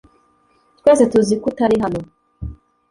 [0.79, 1.99] Twese tuzi ko utari hano.